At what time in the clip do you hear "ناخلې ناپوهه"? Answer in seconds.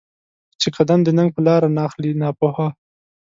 1.79-2.67